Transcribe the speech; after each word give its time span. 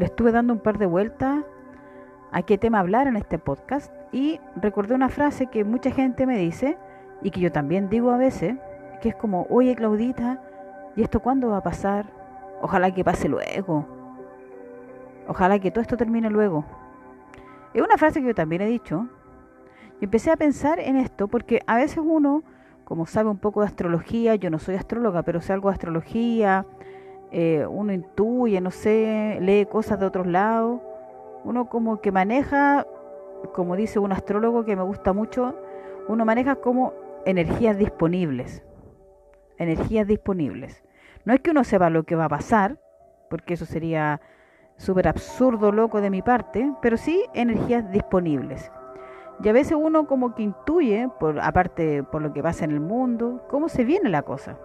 le 0.00 0.06
estuve 0.06 0.32
dando 0.32 0.54
un 0.54 0.60
par 0.60 0.78
de 0.78 0.86
vueltas 0.86 1.44
a 2.32 2.42
qué 2.42 2.56
tema 2.56 2.78
hablar 2.78 3.06
en 3.06 3.16
este 3.16 3.38
podcast 3.38 3.92
y 4.12 4.40
recordé 4.56 4.94
una 4.94 5.10
frase 5.10 5.48
que 5.48 5.62
mucha 5.62 5.90
gente 5.90 6.24
me 6.24 6.38
dice 6.38 6.78
y 7.20 7.30
que 7.30 7.40
yo 7.40 7.52
también 7.52 7.90
digo 7.90 8.10
a 8.10 8.16
veces, 8.16 8.56
que 9.02 9.10
es 9.10 9.14
como, 9.14 9.46
oye 9.50 9.74
Claudita, 9.74 10.40
¿y 10.96 11.02
esto 11.02 11.20
cuándo 11.20 11.50
va 11.50 11.58
a 11.58 11.62
pasar? 11.62 12.06
Ojalá 12.62 12.94
que 12.94 13.04
pase 13.04 13.28
luego. 13.28 13.86
Ojalá 15.28 15.58
que 15.58 15.70
todo 15.70 15.82
esto 15.82 15.98
termine 15.98 16.30
luego. 16.30 16.64
Es 17.74 17.82
una 17.82 17.98
frase 17.98 18.22
que 18.22 18.28
yo 18.28 18.34
también 18.34 18.62
he 18.62 18.66
dicho. 18.66 19.06
Y 20.00 20.06
empecé 20.06 20.30
a 20.30 20.36
pensar 20.38 20.80
en 20.80 20.96
esto 20.96 21.28
porque 21.28 21.60
a 21.66 21.76
veces 21.76 21.98
uno, 22.02 22.42
como 22.84 23.04
sabe 23.04 23.28
un 23.28 23.36
poco 23.36 23.60
de 23.60 23.66
astrología, 23.66 24.34
yo 24.36 24.48
no 24.48 24.58
soy 24.58 24.76
astróloga, 24.76 25.24
pero 25.24 25.42
sé 25.42 25.52
algo 25.52 25.68
de 25.68 25.74
astrología, 25.74 26.64
eh, 27.32 27.66
uno 27.68 27.92
intuye, 27.92 28.60
no 28.60 28.70
sé, 28.70 29.38
lee 29.40 29.66
cosas 29.66 30.00
de 30.00 30.06
otros 30.06 30.26
lados, 30.26 30.80
uno 31.44 31.68
como 31.68 32.00
que 32.00 32.12
maneja, 32.12 32.86
como 33.54 33.76
dice 33.76 33.98
un 33.98 34.12
astrólogo 34.12 34.64
que 34.64 34.76
me 34.76 34.82
gusta 34.82 35.12
mucho, 35.12 35.54
uno 36.08 36.24
maneja 36.24 36.56
como 36.56 36.92
energías 37.24 37.78
disponibles, 37.78 38.62
energías 39.58 40.06
disponibles. 40.06 40.82
No 41.24 41.32
es 41.32 41.40
que 41.40 41.50
uno 41.50 41.64
sepa 41.64 41.90
lo 41.90 42.02
que 42.02 42.16
va 42.16 42.24
a 42.24 42.30
pasar, 42.30 42.78
porque 43.28 43.54
eso 43.54 43.64
sería 43.64 44.20
súper 44.76 45.06
absurdo, 45.06 45.72
loco 45.72 46.00
de 46.00 46.10
mi 46.10 46.22
parte, 46.22 46.72
pero 46.82 46.96
sí 46.96 47.24
energías 47.34 47.90
disponibles. 47.92 48.72
Y 49.42 49.48
a 49.48 49.52
veces 49.52 49.76
uno 49.80 50.06
como 50.06 50.34
que 50.34 50.42
intuye, 50.42 51.08
por, 51.18 51.40
aparte 51.40 52.02
por 52.02 52.22
lo 52.22 52.32
que 52.32 52.42
pasa 52.42 52.64
en 52.64 52.72
el 52.72 52.80
mundo, 52.80 53.46
cómo 53.48 53.68
se 53.68 53.84
viene 53.84 54.08
la 54.10 54.22
cosa. 54.22 54.58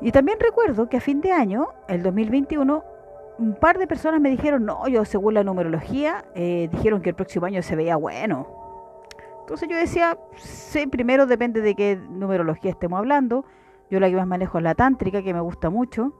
Y 0.00 0.12
también 0.12 0.38
recuerdo 0.40 0.88
que 0.88 0.96
a 0.96 1.00
fin 1.00 1.20
de 1.20 1.32
año, 1.32 1.68
el 1.88 2.02
2021, 2.02 2.84
un 3.38 3.54
par 3.54 3.78
de 3.78 3.86
personas 3.86 4.20
me 4.20 4.30
dijeron, 4.30 4.64
no, 4.64 4.88
yo 4.88 5.04
según 5.04 5.34
la 5.34 5.44
numerología, 5.44 6.24
eh, 6.34 6.68
dijeron 6.72 7.02
que 7.02 7.10
el 7.10 7.14
próximo 7.14 7.46
año 7.46 7.62
se 7.62 7.76
veía 7.76 7.96
bueno. 7.96 8.46
Entonces 9.40 9.68
yo 9.68 9.76
decía, 9.76 10.18
sí, 10.36 10.86
primero 10.86 11.26
depende 11.26 11.60
de 11.60 11.74
qué 11.74 11.96
numerología 11.96 12.70
estemos 12.70 12.98
hablando. 12.98 13.44
Yo 13.90 14.00
la 14.00 14.08
que 14.08 14.16
más 14.16 14.26
manejo 14.26 14.58
es 14.58 14.64
la 14.64 14.74
tántrica, 14.74 15.22
que 15.22 15.34
me 15.34 15.40
gusta 15.40 15.68
mucho. 15.68 16.14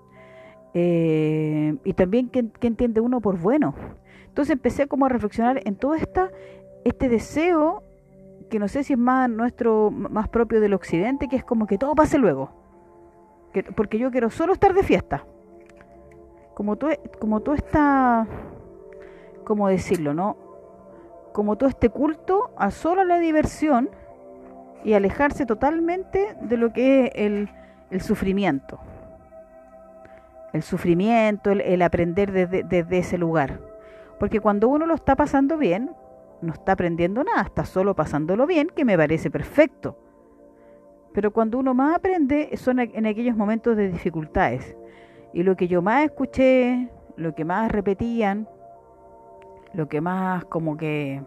Eh, 0.75 1.77
y 1.85 1.93
también 1.95 2.29
¿qué, 2.29 2.51
entiende 2.61 3.01
uno 3.01 3.21
por 3.21 3.39
bueno. 3.39 3.75
Entonces 4.27 4.53
empecé 4.53 4.89
como 4.89 5.07
a 5.07 5.09
reflexionar 5.09 5.61
en 5.65 5.77
todo 5.77 5.95
esta, 5.95 6.31
este 6.85 7.09
deseo 7.09 7.83
que 8.51 8.59
no 8.59 8.67
sé 8.67 8.83
si 8.83 8.95
es 8.95 8.99
más 8.99 9.31
nuestro, 9.31 9.91
más 9.91 10.29
propio 10.29 10.61
del 10.61 10.75
occidente, 10.75 11.29
que 11.29 11.37
es 11.37 11.45
como 11.45 11.67
que 11.67 11.79
todo 11.79 11.95
pase 11.95 12.19
luego 12.19 12.61
porque 13.75 13.99
yo 13.99 14.11
quiero 14.11 14.31
solo 14.31 14.53
estar 14.53 14.75
de 14.75 14.83
fiesta. 14.83 15.25
Como 16.55 16.77
todo, 16.77 16.91
como 17.19 17.41
todo 17.41 17.55
está, 17.55 18.27
¿cómo 19.45 19.69
decirlo, 19.69 20.15
no? 20.15 20.37
Como 21.33 21.57
todo 21.57 21.69
este 21.69 21.89
culto 21.89 22.51
a 22.57 22.71
solo 22.71 23.05
la 23.05 23.19
diversión 23.19 23.91
y 24.85 24.95
alejarse 24.95 25.47
totalmente 25.47 26.37
de 26.41 26.57
lo 26.57 26.73
que 26.73 27.07
es 27.07 27.11
el, 27.91 28.01
sufrimiento. 28.01 28.79
El 30.53 30.63
sufrimiento, 30.63 31.51
el, 31.51 31.83
aprender 31.83 32.33
desde 32.33 32.99
ese 32.99 33.19
lugar. 33.19 33.61
Porque 34.19 34.41
cuando 34.41 34.69
uno 34.69 34.87
lo 34.87 34.95
está 34.95 35.17
pasando 35.17 35.57
bien, 35.57 35.93
no 36.43 36.53
está 36.53 36.73
aprendiendo 36.73 37.23
nada, 37.25 37.43
está 37.43 37.65
solo 37.65 37.95
pasándolo 37.95 38.47
bien, 38.47 38.69
que 38.75 38.85
me 38.85 38.97
parece 38.97 39.31
perfecto 39.31 39.97
pero 41.13 41.33
cuando 41.33 41.59
uno 41.59 41.75
más 41.75 41.97
aprende 41.97 42.57
son 42.57 42.81
en 42.81 43.07
aquellos 43.07 43.37
momentos 43.37 43.77
de 43.77 43.91
dificultades. 43.91 44.77
Y 45.33 45.43
lo 45.43 45.57
que 45.57 45.69
yo 45.69 45.83
más 45.83 46.05
escuché, 46.05 46.89
lo 47.17 47.35
que 47.35 47.45
más 47.45 47.71
repetían, 47.71 48.49
lo 49.73 49.89
que 49.89 50.01
más 50.01 50.45
como 50.45 50.77
que 50.77 51.23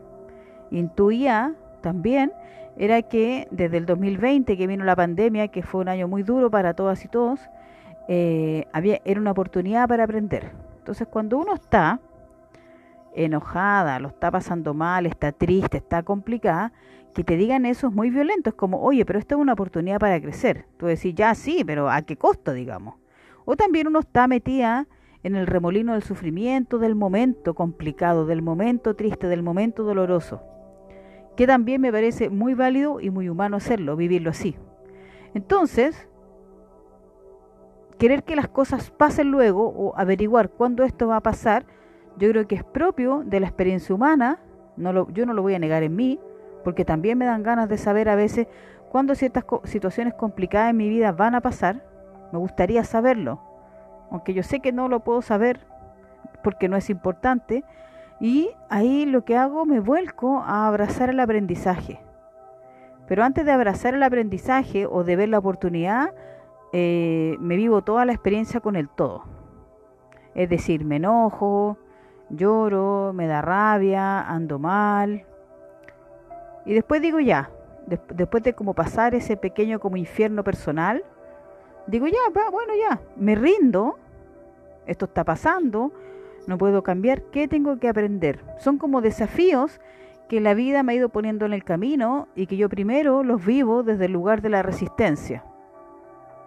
intuía 0.71 1.55
también, 1.81 2.33
era 2.77 3.01
que 3.03 3.47
desde 3.51 3.77
el 3.77 3.85
2020 3.85 4.57
que 4.57 4.67
vino 4.67 4.83
la 4.83 4.95
pandemia, 4.95 5.49
que 5.49 5.63
fue 5.63 5.81
un 5.81 5.89
año 5.89 6.07
muy 6.07 6.23
duro 6.23 6.49
para 6.49 6.73
todas 6.73 7.03
y 7.05 7.07
todos, 7.07 7.39
eh, 8.07 8.65
había, 8.73 8.99
era 9.05 9.19
una 9.19 9.31
oportunidad 9.31 9.87
para 9.87 10.03
aprender. 10.03 10.51
Entonces 10.79 11.07
cuando 11.07 11.37
uno 11.37 11.53
está 11.53 11.99
enojada, 13.15 13.99
lo 13.99 14.07
está 14.09 14.31
pasando 14.31 14.73
mal, 14.73 15.05
está 15.05 15.31
triste, 15.31 15.77
está 15.77 16.03
complicada, 16.03 16.73
que 17.13 17.23
te 17.23 17.37
digan 17.37 17.65
eso 17.65 17.87
es 17.87 17.93
muy 17.93 18.09
violento. 18.09 18.49
Es 18.49 18.55
como, 18.55 18.81
oye, 18.81 19.05
pero 19.05 19.19
esta 19.19 19.35
es 19.35 19.41
una 19.41 19.53
oportunidad 19.53 19.99
para 19.99 20.19
crecer. 20.19 20.65
Tú 20.77 20.87
decís, 20.87 21.13
ya 21.15 21.33
sí, 21.35 21.63
pero 21.65 21.89
¿a 21.89 22.01
qué 22.01 22.17
costo, 22.17 22.53
digamos? 22.53 22.95
O 23.45 23.55
también 23.55 23.87
uno 23.87 23.99
está 23.99 24.27
metida 24.27 24.87
en 25.23 25.35
el 25.35 25.47
remolino 25.47 25.93
del 25.93 26.03
sufrimiento, 26.03 26.79
del 26.79 26.95
momento 26.95 27.53
complicado, 27.53 28.25
del 28.25 28.41
momento 28.41 28.95
triste, 28.95 29.27
del 29.27 29.43
momento 29.43 29.83
doloroso. 29.83 30.41
Que 31.37 31.47
también 31.47 31.81
me 31.81 31.91
parece 31.91 32.29
muy 32.29 32.53
válido 32.53 32.99
y 32.99 33.09
muy 33.09 33.29
humano 33.29 33.57
hacerlo, 33.57 33.95
vivirlo 33.95 34.29
así. 34.29 34.55
Entonces, 35.33 36.07
querer 37.97 38.23
que 38.23 38.35
las 38.35 38.49
cosas 38.49 38.91
pasen 38.91 39.31
luego 39.31 39.67
o 39.67 39.97
averiguar 39.97 40.49
cuándo 40.49 40.83
esto 40.83 41.07
va 41.07 41.17
a 41.17 41.23
pasar, 41.23 41.65
yo 42.17 42.29
creo 42.29 42.47
que 42.47 42.55
es 42.55 42.63
propio 42.63 43.23
de 43.25 43.39
la 43.39 43.47
experiencia 43.47 43.95
humana, 43.95 44.39
no 44.77 45.09
yo 45.11 45.25
no 45.25 45.33
lo 45.33 45.41
voy 45.41 45.55
a 45.55 45.59
negar 45.59 45.83
en 45.83 45.95
mí, 45.95 46.19
porque 46.63 46.85
también 46.85 47.17
me 47.17 47.25
dan 47.25 47.43
ganas 47.43 47.69
de 47.69 47.77
saber 47.77 48.09
a 48.09 48.15
veces 48.15 48.47
cuándo 48.89 49.15
ciertas 49.15 49.45
situaciones 49.63 50.13
complicadas 50.13 50.69
en 50.69 50.77
mi 50.77 50.89
vida 50.89 51.11
van 51.11 51.35
a 51.35 51.41
pasar. 51.41 51.83
Me 52.31 52.39
gustaría 52.39 52.83
saberlo, 52.83 53.41
aunque 54.11 54.33
yo 54.33 54.43
sé 54.43 54.59
que 54.59 54.71
no 54.71 54.87
lo 54.87 55.01
puedo 55.01 55.21
saber 55.21 55.65
porque 56.43 56.69
no 56.69 56.77
es 56.77 56.89
importante. 56.89 57.63
Y 58.19 58.51
ahí 58.69 59.05
lo 59.05 59.25
que 59.25 59.35
hago, 59.35 59.65
me 59.65 59.79
vuelco 59.79 60.39
a 60.39 60.67
abrazar 60.67 61.09
el 61.09 61.19
aprendizaje. 61.19 61.99
Pero 63.07 63.23
antes 63.23 63.45
de 63.45 63.51
abrazar 63.51 63.95
el 63.95 64.03
aprendizaje 64.03 64.85
o 64.85 65.03
de 65.03 65.15
ver 65.15 65.29
la 65.29 65.39
oportunidad, 65.39 66.13
eh, 66.71 67.35
me 67.39 67.55
vivo 67.55 67.81
toda 67.81 68.05
la 68.05 68.13
experiencia 68.13 68.59
con 68.59 68.75
el 68.75 68.89
todo. 68.89 69.23
Es 70.35 70.49
decir, 70.49 70.85
me 70.85 70.95
enojo, 70.95 71.77
lloro, 72.29 73.11
me 73.13 73.27
da 73.27 73.41
rabia, 73.41 74.21
ando 74.21 74.57
mal, 74.57 75.25
y 76.65 76.73
después 76.73 77.01
digo 77.01 77.19
ya, 77.19 77.49
después 77.85 78.43
de 78.43 78.53
como 78.53 78.73
pasar 78.73 79.15
ese 79.15 79.37
pequeño 79.37 79.79
como 79.79 79.97
infierno 79.97 80.43
personal, 80.43 81.03
digo 81.87 82.07
ya, 82.07 82.19
va, 82.35 82.49
bueno 82.49 82.73
ya, 82.75 83.01
me 83.17 83.35
rindo, 83.35 83.97
esto 84.85 85.05
está 85.05 85.23
pasando, 85.23 85.91
no 86.47 86.57
puedo 86.57 86.83
cambiar, 86.83 87.23
¿qué 87.23 87.47
tengo 87.47 87.77
que 87.79 87.89
aprender? 87.89 88.39
Son 88.59 88.77
como 88.77 89.01
desafíos 89.01 89.79
que 90.27 90.41
la 90.41 90.53
vida 90.53 90.83
me 90.83 90.93
ha 90.93 90.95
ido 90.95 91.09
poniendo 91.09 91.45
en 91.45 91.53
el 91.53 91.63
camino 91.63 92.27
y 92.35 92.47
que 92.47 92.57
yo 92.57 92.69
primero 92.69 93.23
los 93.23 93.45
vivo 93.45 93.83
desde 93.83 94.05
el 94.05 94.13
lugar 94.13 94.41
de 94.41 94.49
la 94.49 94.63
resistencia. 94.63 95.43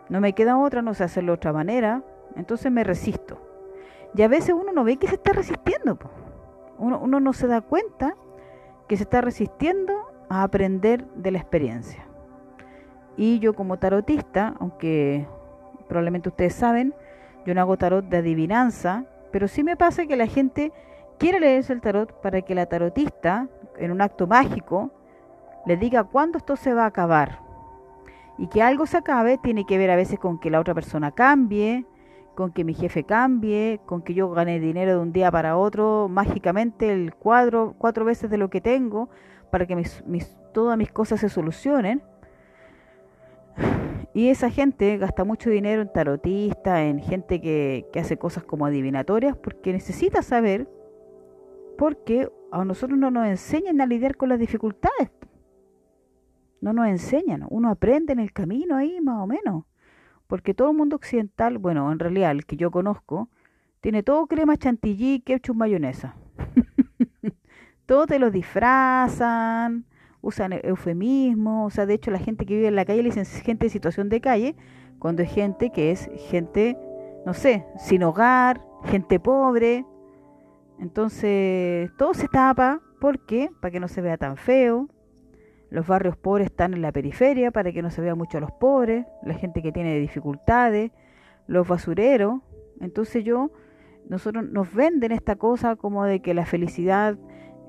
No 0.08 0.20
me 0.20 0.32
queda 0.32 0.58
otra, 0.58 0.82
no 0.82 0.94
sé 0.94 1.04
hacerlo 1.04 1.32
de 1.32 1.36
otra 1.36 1.52
manera, 1.52 2.02
entonces 2.36 2.70
me 2.72 2.84
resisto. 2.84 3.40
Y 4.14 4.22
a 4.22 4.28
veces 4.28 4.54
uno 4.58 4.72
no 4.72 4.84
ve 4.84 4.96
que 4.96 5.08
se 5.08 5.16
está 5.16 5.32
resistiendo, 5.32 5.98
uno, 6.78 6.98
uno 6.98 7.20
no 7.20 7.32
se 7.32 7.46
da 7.46 7.60
cuenta 7.60 8.14
que 8.88 8.96
se 8.96 9.02
está 9.02 9.20
resistiendo 9.20 10.05
a 10.28 10.42
aprender 10.42 11.06
de 11.14 11.30
la 11.30 11.38
experiencia. 11.38 12.06
Y 13.16 13.38
yo 13.38 13.54
como 13.54 13.78
tarotista, 13.78 14.54
aunque 14.60 15.26
probablemente 15.88 16.28
ustedes 16.28 16.54
saben, 16.54 16.94
yo 17.46 17.54
no 17.54 17.60
hago 17.60 17.76
tarot 17.76 18.04
de 18.04 18.18
adivinanza, 18.18 19.04
pero 19.30 19.48
sí 19.48 19.62
me 19.62 19.76
pasa 19.76 20.06
que 20.06 20.16
la 20.16 20.26
gente 20.26 20.72
quiere 21.18 21.40
leerse 21.40 21.72
el 21.72 21.80
tarot 21.80 22.20
para 22.20 22.42
que 22.42 22.54
la 22.54 22.66
tarotista, 22.66 23.48
en 23.78 23.90
un 23.90 24.00
acto 24.00 24.26
mágico, 24.26 24.90
le 25.64 25.76
diga 25.76 26.04
cuándo 26.04 26.38
esto 26.38 26.56
se 26.56 26.74
va 26.74 26.84
a 26.84 26.88
acabar. 26.88 27.40
Y 28.38 28.48
que 28.48 28.62
algo 28.62 28.86
se 28.86 28.98
acabe 28.98 29.38
tiene 29.38 29.64
que 29.64 29.78
ver 29.78 29.90
a 29.90 29.96
veces 29.96 30.18
con 30.18 30.38
que 30.38 30.50
la 30.50 30.60
otra 30.60 30.74
persona 30.74 31.12
cambie, 31.12 31.86
con 32.34 32.52
que 32.52 32.64
mi 32.64 32.74
jefe 32.74 33.04
cambie, 33.04 33.80
con 33.86 34.02
que 34.02 34.12
yo 34.12 34.30
gane 34.30 34.60
dinero 34.60 34.92
de 34.92 34.98
un 34.98 35.12
día 35.12 35.30
para 35.30 35.56
otro, 35.56 36.08
mágicamente 36.08 36.92
el 36.92 37.14
cuadro, 37.14 37.74
cuatro 37.78 38.04
veces 38.04 38.28
de 38.30 38.36
lo 38.36 38.50
que 38.50 38.60
tengo, 38.60 39.08
para 39.50 39.66
que 39.66 39.76
mis, 39.76 40.02
todas 40.52 40.76
mis 40.78 40.92
cosas 40.92 41.20
se 41.20 41.28
solucionen. 41.28 42.02
Y 44.14 44.28
esa 44.28 44.50
gente 44.50 44.96
gasta 44.96 45.24
mucho 45.24 45.50
dinero 45.50 45.82
en 45.82 45.92
tarotistas, 45.92 46.80
en 46.80 47.00
gente 47.00 47.40
que, 47.40 47.86
que 47.92 48.00
hace 48.00 48.16
cosas 48.16 48.44
como 48.44 48.66
adivinatorias, 48.66 49.36
porque 49.36 49.72
necesita 49.72 50.22
saber, 50.22 50.68
porque 51.76 52.30
a 52.50 52.64
nosotros 52.64 52.98
no 52.98 53.10
nos 53.10 53.26
enseñan 53.26 53.80
a 53.80 53.86
lidiar 53.86 54.16
con 54.16 54.30
las 54.30 54.38
dificultades. 54.38 55.10
No 56.60 56.72
nos 56.72 56.88
enseñan, 56.88 57.46
uno 57.50 57.70
aprende 57.70 58.12
en 58.12 58.20
el 58.20 58.32
camino 58.32 58.76
ahí 58.76 59.00
más 59.00 59.22
o 59.22 59.26
menos. 59.26 59.64
Porque 60.26 60.54
todo 60.54 60.70
el 60.70 60.76
mundo 60.76 60.96
occidental, 60.96 61.58
bueno, 61.58 61.92
en 61.92 61.98
realidad 61.98 62.32
el 62.32 62.46
que 62.46 62.56
yo 62.56 62.70
conozco, 62.70 63.28
tiene 63.80 64.02
todo 64.02 64.26
crema 64.26 64.56
chantilly, 64.56 65.20
ketchup, 65.20 65.56
mayonesa. 65.56 66.16
todo 67.86 68.06
te 68.06 68.18
lo 68.18 68.30
disfrazan, 68.30 69.84
usan 70.20 70.52
e-, 70.52 70.60
eufemismos, 70.64 71.72
o 71.72 71.74
sea, 71.74 71.86
de 71.86 71.94
hecho 71.94 72.10
la 72.10 72.18
gente 72.18 72.46
que 72.46 72.54
vive 72.54 72.68
en 72.68 72.76
la 72.76 72.84
calle 72.84 73.02
le 73.02 73.10
dicen 73.10 73.24
gente 73.24 73.66
en 73.66 73.70
situación 73.70 74.08
de 74.08 74.20
calle, 74.20 74.56
cuando 74.98 75.22
es 75.22 75.32
gente 75.32 75.70
que 75.70 75.90
es 75.90 76.10
gente 76.28 76.76
no 77.26 77.34
sé, 77.34 77.66
sin 77.76 78.04
hogar, 78.04 78.64
gente 78.84 79.18
pobre. 79.18 79.84
Entonces, 80.78 81.90
todo 81.98 82.14
se 82.14 82.28
tapa, 82.28 82.80
¿por 83.00 83.26
qué? 83.26 83.50
Para 83.60 83.72
que 83.72 83.80
no 83.80 83.88
se 83.88 84.00
vea 84.00 84.16
tan 84.16 84.36
feo. 84.36 84.88
Los 85.68 85.88
barrios 85.88 86.16
pobres 86.16 86.46
están 86.46 86.72
en 86.72 86.82
la 86.82 86.92
periferia 86.92 87.50
para 87.50 87.72
que 87.72 87.82
no 87.82 87.90
se 87.90 88.00
vea 88.00 88.14
mucho 88.14 88.38
a 88.38 88.40
los 88.40 88.52
pobres, 88.52 89.06
la 89.24 89.34
gente 89.34 89.60
que 89.60 89.72
tiene 89.72 89.98
dificultades, 89.98 90.92
los 91.48 91.66
basureros. 91.66 92.42
Entonces 92.80 93.24
yo, 93.24 93.50
nosotros 94.08 94.44
nos 94.48 94.72
venden 94.72 95.10
esta 95.10 95.34
cosa 95.34 95.74
como 95.74 96.04
de 96.04 96.22
que 96.22 96.32
la 96.32 96.46
felicidad 96.46 97.18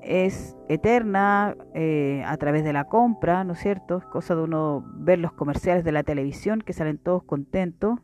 es 0.08 0.56
eterna 0.68 1.54
eh, 1.74 2.22
a 2.26 2.34
través 2.38 2.64
de 2.64 2.72
la 2.72 2.84
compra, 2.84 3.44
¿no 3.44 3.52
es 3.52 3.58
cierto? 3.58 3.98
Es 3.98 4.04
cosa 4.06 4.34
de 4.34 4.42
uno 4.42 4.82
ver 4.94 5.18
los 5.18 5.32
comerciales 5.32 5.84
de 5.84 5.92
la 5.92 6.02
televisión 6.02 6.62
que 6.62 6.72
salen 6.72 6.96
todos 6.96 7.22
contentos, 7.24 8.00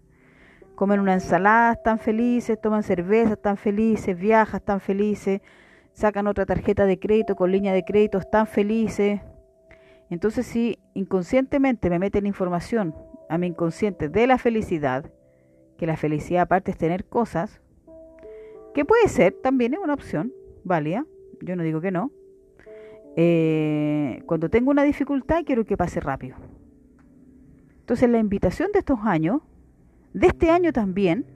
comen 0.74 1.00
una 1.00 1.14
ensalada, 1.14 1.72
están 1.72 1.98
felices, 1.98 2.60
toman 2.60 2.82
cerveza, 2.82 3.32
están 3.32 3.56
felices, 3.56 4.18
viajan, 4.18 4.60
están 4.60 4.80
felices, 4.80 5.40
sacan 5.94 6.26
otra 6.26 6.44
tarjeta 6.44 6.84
de 6.84 6.98
crédito 6.98 7.36
con 7.36 7.50
línea 7.50 7.72
de 7.72 7.84
crédito, 7.84 8.18
están 8.18 8.46
felices. 8.46 9.22
Entonces 10.10 10.44
si 10.44 10.78
inconscientemente 10.92 11.88
me 11.88 11.98
meten 11.98 12.26
información 12.26 12.94
a 13.30 13.38
mi 13.38 13.46
inconsciente 13.46 14.10
de 14.10 14.26
la 14.26 14.36
felicidad, 14.36 15.10
que 15.78 15.86
la 15.86 15.96
felicidad 15.96 16.42
aparte 16.42 16.70
es 16.70 16.76
tener 16.76 17.06
cosas, 17.06 17.62
que 18.74 18.84
puede 18.84 19.08
ser, 19.08 19.34
también 19.42 19.72
es 19.72 19.80
una 19.80 19.94
opción 19.94 20.34
válida, 20.64 21.06
yo 21.44 21.56
no 21.56 21.62
digo 21.62 21.80
que 21.80 21.90
no. 21.90 22.10
Eh, 23.16 24.22
cuando 24.26 24.48
tengo 24.50 24.70
una 24.70 24.82
dificultad 24.82 25.44
quiero 25.44 25.64
que 25.64 25.76
pase 25.76 26.00
rápido. 26.00 26.36
Entonces 27.80 28.08
la 28.08 28.18
invitación 28.18 28.72
de 28.72 28.78
estos 28.80 29.00
años, 29.02 29.42
de 30.14 30.28
este 30.28 30.50
año 30.50 30.72
también, 30.72 31.26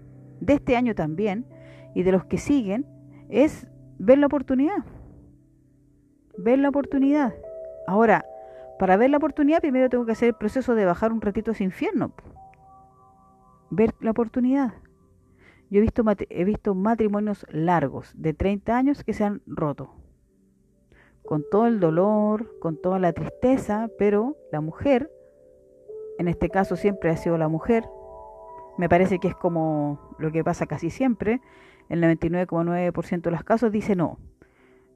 de 0.40 0.54
este 0.54 0.76
año 0.76 0.94
también, 0.94 1.46
y 1.94 2.02
de 2.02 2.12
los 2.12 2.24
que 2.24 2.38
siguen, 2.38 2.86
es 3.28 3.66
ver 3.98 4.18
la 4.18 4.26
oportunidad. 4.26 4.84
Ver 6.38 6.58
la 6.58 6.70
oportunidad. 6.70 7.34
Ahora, 7.86 8.24
para 8.78 8.96
ver 8.96 9.10
la 9.10 9.16
oportunidad 9.16 9.60
primero 9.60 9.90
tengo 9.90 10.06
que 10.06 10.12
hacer 10.12 10.28
el 10.28 10.34
proceso 10.34 10.74
de 10.74 10.84
bajar 10.84 11.12
un 11.12 11.20
ratito 11.20 11.50
a 11.50 11.54
ese 11.54 11.64
infierno. 11.64 12.12
Ver 13.70 13.94
la 14.00 14.12
oportunidad. 14.12 14.72
Yo 15.70 15.78
he 15.78 15.82
visto, 15.82 16.02
he 16.30 16.44
visto 16.44 16.74
matrimonios 16.74 17.44
largos 17.50 18.12
de 18.16 18.32
30 18.32 18.76
años 18.76 19.04
que 19.04 19.12
se 19.12 19.24
han 19.24 19.42
roto. 19.46 19.97
Con 21.28 21.44
todo 21.50 21.66
el 21.66 21.78
dolor, 21.78 22.58
con 22.58 22.80
toda 22.80 22.98
la 22.98 23.12
tristeza, 23.12 23.90
pero 23.98 24.38
la 24.50 24.62
mujer, 24.62 25.12
en 26.18 26.26
este 26.26 26.48
caso 26.48 26.74
siempre 26.74 27.10
ha 27.10 27.18
sido 27.18 27.36
la 27.36 27.48
mujer, 27.48 27.86
me 28.78 28.88
parece 28.88 29.18
que 29.18 29.28
es 29.28 29.34
como 29.34 30.16
lo 30.18 30.32
que 30.32 30.42
pasa 30.42 30.64
casi 30.64 30.88
siempre, 30.88 31.42
el 31.90 32.02
99,9% 32.02 33.20
de 33.20 33.30
los 33.30 33.44
casos 33.44 33.70
dice 33.70 33.94
no, 33.94 34.18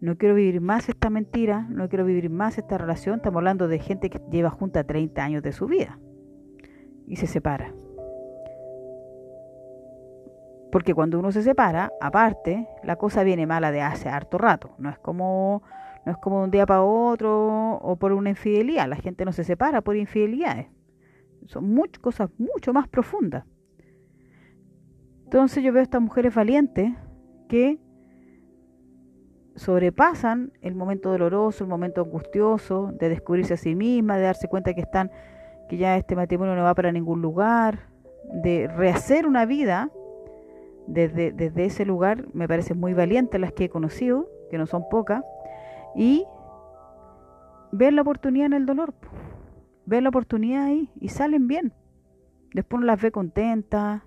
no 0.01 0.17
quiero 0.17 0.35
vivir 0.35 0.63
más 0.63 0.89
esta 0.89 1.11
mentira, 1.11 1.67
no 1.69 1.91
quiero 1.91 2.07
vivir 2.07 2.31
más 2.31 2.57
esta 2.57 2.79
relación, 2.79 3.17
estamos 3.17 3.41
hablando 3.41 3.69
de 3.69 3.79
gente 3.79 4.09
que 4.09 4.19
lleva 4.31 4.49
junta 4.49 4.85
30 4.85 5.23
años 5.23 5.43
de 5.43 5.53
su 5.53 5.67
vida 5.67 5.99
y 7.07 7.17
se 7.17 7.27
separa. 7.27 7.75
Porque 10.71 10.95
cuando 10.95 11.19
uno 11.19 11.31
se 11.31 11.43
separa, 11.43 11.93
aparte, 12.01 12.67
la 12.83 12.97
cosa 12.97 13.23
viene 13.23 13.47
mala 13.47 13.71
de 13.71 13.83
hace 13.83 14.09
harto 14.09 14.39
rato. 14.39 14.71
No 14.79 14.89
es 14.89 14.99
como, 14.99 15.63
no 16.05 16.13
es 16.13 16.19
como 16.19 16.39
de 16.39 16.45
un 16.45 16.51
día 16.51 16.67
para 16.67 16.83
otro 16.83 17.77
o 17.77 17.97
por 17.97 18.13
una 18.13 18.31
infidelidad. 18.31 18.89
La 18.89 18.97
gente 18.97 19.25
no 19.25 19.33
se 19.33 19.45
separa 19.45 19.81
por 19.83 19.97
infidelidades. 19.97 20.67
Son 21.47 21.73
muchas 21.73 21.99
cosas 22.01 22.31
mucho 22.39 22.73
más 22.73 22.89
profundas. 22.89 23.45
Entonces 25.25 25.63
yo 25.63 25.73
veo 25.73 25.81
a 25.81 25.85
estas 25.85 26.03
mujeres 26.03 26.35
valientes 26.35 26.93
que 27.49 27.79
sobrepasan 29.55 30.53
el 30.61 30.75
momento 30.75 31.11
doloroso, 31.11 31.65
el 31.65 31.71
momento 31.71 32.03
angustioso, 32.03 32.93
de 32.99 33.09
descubrirse 33.09 33.55
a 33.55 33.57
sí 33.57 33.75
mismas, 33.75 34.19
de 34.19 34.25
darse 34.25 34.49
cuenta 34.49 34.75
que 34.75 34.81
están, 34.81 35.11
que 35.69 35.77
ya 35.77 35.97
este 35.97 36.17
matrimonio 36.17 36.55
no 36.55 36.63
va 36.65 36.75
para 36.75 36.93
ningún 36.93 37.23
lugar, 37.23 37.89
de 38.43 38.69
rehacer 38.69 39.27
una 39.27 39.47
vida 39.47 39.91
desde, 40.87 41.33
desde 41.33 41.65
ese 41.65 41.85
lugar 41.85 42.27
me 42.33 42.49
parecen 42.49 42.79
muy 42.79 42.95
valientes 42.95 43.41
las 43.41 43.53
que 43.53 43.65
he 43.65 43.69
conocido, 43.69 44.29
que 44.51 44.59
no 44.59 44.67
son 44.67 44.89
pocas, 44.91 45.23
y 45.95 46.25
ver 47.73 47.93
la 47.93 48.03
oportunidad 48.03 48.47
en 48.47 48.53
el 48.53 48.67
dolor, 48.67 48.95
ver 49.87 50.03
la 50.03 50.09
oportunidad 50.09 50.65
ahí 50.65 50.91
y 51.01 51.09
salen 51.09 51.49
bien. 51.49 51.73
Después 52.55 52.79
uno 52.79 52.87
las 52.87 53.01
ve 53.01 53.11
contentas, 53.11 54.03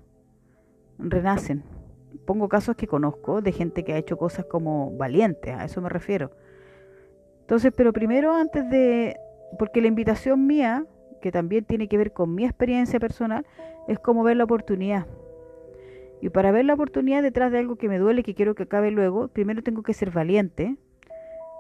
renacen. 1.00 1.64
Pongo 2.26 2.48
casos 2.48 2.76
que 2.76 2.88
conozco 2.88 3.42
de 3.42 3.52
gente 3.52 3.84
que 3.84 3.94
ha 3.94 3.98
hecho 3.98 4.18
cosas 4.18 4.46
como 4.46 4.96
valientes, 4.98 5.54
a 5.54 5.66
eso 5.66 5.82
me 5.82 5.90
refiero. 5.90 6.32
Entonces, 7.42 7.74
pero 7.76 7.94
primero 7.94 8.34
antes 8.34 8.68
de, 8.70 9.18
porque 9.60 9.82
la 9.82 9.88
invitación 9.88 10.48
mía, 10.48 10.86
que 11.22 11.32
también 11.32 11.66
tiene 11.66 11.88
que 11.88 11.98
ver 11.98 12.14
con 12.14 12.34
mi 12.34 12.46
experiencia 12.46 13.00
personal, 13.00 13.46
es 13.88 14.00
como 14.00 14.24
ver 14.24 14.38
la 14.38 14.46
oportunidad 14.46 15.06
y 16.22 16.30
para 16.30 16.52
ver 16.52 16.66
la 16.66 16.74
oportunidad 16.74 17.22
detrás 17.22 17.52
de 17.52 17.60
algo 17.60 17.76
que 17.76 17.90
me 17.90 18.00
duele 18.00 18.22
y 18.22 18.24
que 18.24 18.34
quiero 18.34 18.56
que 18.56 18.64
acabe 18.64 18.92
luego, 18.92 19.28
primero 19.28 19.62
tengo 19.62 19.84
que 19.84 19.94
ser 19.94 20.12
valiente 20.12 20.76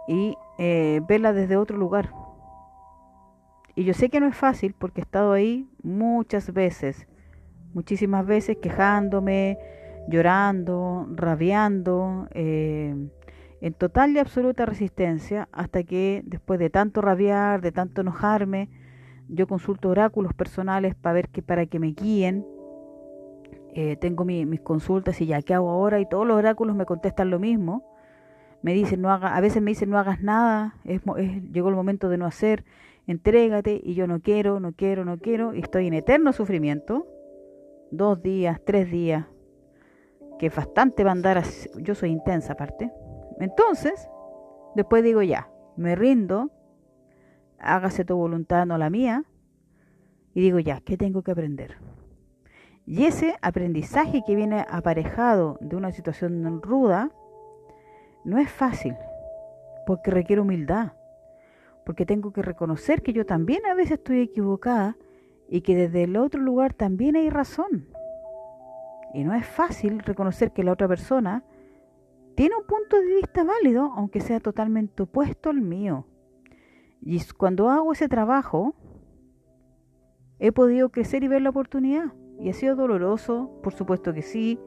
y 0.07 0.37
eh, 0.57 1.01
verla 1.07 1.33
desde 1.33 1.57
otro 1.57 1.77
lugar. 1.77 2.11
Y 3.75 3.83
yo 3.83 3.93
sé 3.93 4.09
que 4.09 4.19
no 4.19 4.27
es 4.27 4.35
fácil 4.35 4.73
porque 4.77 5.01
he 5.01 5.03
estado 5.03 5.33
ahí 5.33 5.67
muchas 5.83 6.53
veces, 6.53 7.07
muchísimas 7.73 8.25
veces 8.25 8.57
quejándome, 8.61 9.57
llorando, 10.07 11.07
rabiando, 11.11 12.27
eh, 12.31 12.95
en 13.61 13.73
total 13.73 14.11
y 14.11 14.19
absoluta 14.19 14.65
resistencia, 14.65 15.49
hasta 15.51 15.83
que 15.83 16.21
después 16.25 16.59
de 16.59 16.69
tanto 16.69 17.01
rabiar, 17.01 17.61
de 17.61 17.71
tanto 17.71 18.01
enojarme, 18.01 18.69
yo 19.27 19.47
consulto 19.47 19.89
oráculos 19.89 20.33
personales 20.33 20.95
para 20.95 21.13
ver 21.13 21.29
que 21.29 21.41
para 21.41 21.65
que 21.65 21.79
me 21.79 21.87
guíen 21.87 22.45
eh, 23.77 23.97
tengo 23.97 24.23
mis 24.23 24.61
consultas 24.61 25.19
y 25.19 25.25
ya, 25.25 25.41
¿qué 25.41 25.53
hago 25.53 25.69
ahora? 25.69 25.99
Y 25.99 26.05
todos 26.05 26.25
los 26.25 26.37
oráculos 26.37 26.77
me 26.77 26.85
contestan 26.85 27.29
lo 27.29 27.39
mismo. 27.39 27.83
Me 28.61 28.73
dicen, 28.73 29.01
no 29.01 29.11
haga, 29.11 29.35
a 29.35 29.41
veces 29.41 29.61
me 29.61 29.71
dicen, 29.71 29.89
no 29.89 29.99
hagas 29.99 30.21
nada, 30.21 30.75
es, 30.85 31.01
llegó 31.51 31.69
el 31.69 31.75
momento 31.75 32.09
de 32.09 32.17
no 32.17 32.25
hacer, 32.25 32.65
entrégate 33.05 33.79
y 33.83 33.93
yo 33.93 34.07
no 34.07 34.21
quiero, 34.21 34.59
no 34.59 34.73
quiero, 34.73 35.05
no 35.05 35.17
quiero, 35.17 35.53
y 35.53 35.59
estoy 35.59 35.87
en 35.87 35.93
eterno 35.93 36.33
sufrimiento. 36.33 37.07
Dos 37.91 38.21
días, 38.23 38.59
tres 38.65 38.89
días, 38.89 39.25
que 40.39 40.49
bastante 40.49 41.03
va 41.03 41.11
a 41.11 41.13
andar, 41.13 41.43
yo 41.77 41.93
soy 41.93 42.09
intensa 42.09 42.53
aparte. 42.53 42.91
Entonces, 43.39 44.09
después 44.75 45.03
digo 45.03 45.21
ya, 45.21 45.49
me 45.77 45.95
rindo, 45.95 46.51
hágase 47.59 48.03
tu 48.03 48.15
voluntad, 48.15 48.65
no 48.65 48.77
la 48.77 48.89
mía, 48.89 49.23
y 50.33 50.41
digo 50.41 50.59
ya, 50.59 50.81
¿qué 50.81 50.97
tengo 50.97 51.21
que 51.21 51.31
aprender? 51.31 51.77
Y 52.85 53.05
ese 53.05 53.35
aprendizaje 53.41 54.23
que 54.25 54.35
viene 54.35 54.65
aparejado 54.69 55.57
de 55.61 55.75
una 55.75 55.91
situación 55.91 56.61
ruda 56.61 57.11
no 58.25 58.37
es 58.39 58.51
fácil, 58.51 58.95
porque 59.85 60.11
requiere 60.11 60.41
humildad, 60.41 60.93
porque 61.85 62.05
tengo 62.05 62.33
que 62.33 62.41
reconocer 62.41 63.01
que 63.01 63.13
yo 63.13 63.25
también 63.25 63.65
a 63.65 63.75
veces 63.75 63.99
estoy 63.99 64.21
equivocada 64.21 64.97
y 65.47 65.61
que 65.61 65.75
desde 65.75 66.03
el 66.03 66.17
otro 66.17 66.41
lugar 66.41 66.73
también 66.73 67.15
hay 67.15 67.29
razón. 67.29 67.87
Y 69.13 69.23
no 69.23 69.33
es 69.33 69.45
fácil 69.45 69.99
reconocer 69.99 70.51
que 70.51 70.63
la 70.63 70.73
otra 70.73 70.87
persona 70.87 71.43
tiene 72.35 72.55
un 72.55 72.65
punto 72.65 72.99
de 72.99 73.15
vista 73.15 73.43
válido, 73.43 73.93
aunque 73.95 74.19
sea 74.19 74.39
totalmente 74.39 75.03
opuesto 75.03 75.49
al 75.49 75.61
mío. 75.61 76.05
Y 77.01 77.21
cuando 77.37 77.69
hago 77.69 77.93
ese 77.93 78.09
trabajo, 78.09 78.75
he 80.39 80.51
podido 80.51 80.89
crecer 80.89 81.23
y 81.23 81.27
ver 81.27 81.43
la 81.43 81.51
oportunidad. 81.51 82.11
Y 82.39 82.49
ha 82.49 82.53
sido 82.53 82.75
doloroso, 82.75 83.51
por 83.63 83.73
supuesto 83.73 84.13
que 84.13 84.21
sí. 84.21 84.59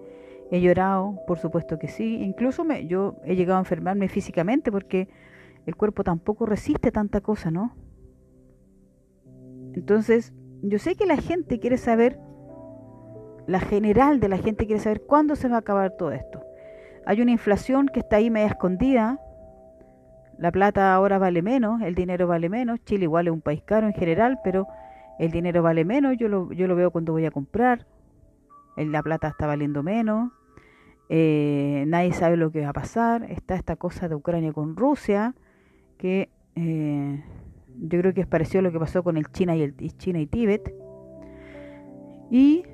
He 0.51 0.61
llorado, 0.61 1.21
por 1.27 1.39
supuesto 1.39 1.79
que 1.79 1.89
sí. 1.89 2.23
Incluso 2.23 2.65
me, 2.65 2.87
yo 2.87 3.17
he 3.25 3.37
llegado 3.37 3.59
a 3.59 3.61
enfermarme 3.61 4.09
físicamente 4.09 4.73
porque 4.73 5.09
el 5.67 5.77
cuerpo 5.77 6.05
tampoco 6.05 6.47
resiste 6.47 6.91
tanta 6.91 7.21
cosa, 7.21 7.51
¿no? 7.51 7.77
Entonces, 9.75 10.33
yo 10.63 10.79
sé 10.79 10.95
que 10.97 11.07
la 11.07 11.17
gente 11.17 11.61
quiere 11.61 11.77
saber, 11.77 12.19
la 13.47 13.61
general 13.61 14.21
de 14.21 14.29
la 14.29 14.39
gente 14.39 14.67
quiere 14.67 14.81
saber 14.81 15.03
cuándo 15.03 15.37
se 15.37 15.49
va 15.49 15.57
a 15.57 15.61
acabar 15.61 15.97
todo 15.97 16.13
esto. 16.13 16.43
Hay 17.07 17.21
una 17.21 17.31
inflación 17.31 17.89
que 17.89 18.01
está 18.01 18.17
ahí 18.17 18.31
media 18.31 18.49
escondida. 18.49 19.21
La 20.39 20.51
plata 20.51 20.95
ahora 20.95 21.19
vale 21.19 21.43
menos, 21.43 21.83
el 21.83 21.95
dinero 21.95 22.27
vale 22.27 22.49
menos. 22.49 22.81
Chile 22.85 23.05
igual 23.05 23.27
es 23.27 23.33
un 23.33 23.41
país 23.41 23.63
caro 23.63 23.87
en 23.87 23.93
general, 23.93 24.39
pero 24.43 24.67
el 25.19 25.31
dinero 25.31 25.63
vale 25.63 25.85
menos, 25.85 26.17
yo 26.17 26.29
lo, 26.29 26.53
yo 26.53 26.67
lo 26.67 26.77
veo 26.77 26.91
cuando 26.91 27.13
voy 27.13 27.27
a 27.27 27.31
comprar, 27.31 27.87
la 28.77 29.03
plata 29.03 29.29
está 29.29 29.47
valiendo 29.47 29.83
menos, 29.83 30.31
eh, 31.09 31.85
nadie 31.87 32.13
sabe 32.13 32.37
lo 32.37 32.51
que 32.51 32.63
va 32.63 32.71
a 32.71 32.73
pasar, 32.73 33.31
está 33.31 33.55
esta 33.55 33.77
cosa 33.77 34.09
de 34.09 34.15
Ucrania 34.15 34.53
con 34.53 34.77
Rusia, 34.77 35.35
que 35.97 36.29
eh, 36.55 37.25
yo 37.81 37.99
creo 38.01 38.15
que 38.15 38.21
es 38.21 38.27
parecido 38.27 38.61
a 38.61 38.63
lo 38.63 38.73
que 38.73 38.79
pasó 38.79 39.03
con 39.03 39.17
el 39.17 39.31
China 39.31 39.57
y 39.57 39.63
el 39.63 39.75
China 39.97 40.21
y 40.21 40.27
Tíbet. 40.27 40.75
Y 42.31 42.65